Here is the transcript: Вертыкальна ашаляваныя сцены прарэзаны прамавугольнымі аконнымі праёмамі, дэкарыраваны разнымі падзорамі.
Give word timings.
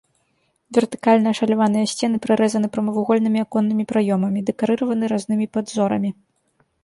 Вертыкальна 0.77 1.33
ашаляваныя 1.35 1.89
сцены 1.91 2.17
прарэзаны 2.23 2.67
прамавугольнымі 2.77 3.39
аконнымі 3.45 3.83
праёмамі, 3.93 4.39
дэкарыраваны 4.47 5.05
разнымі 5.15 5.45
падзорамі. 5.59 6.11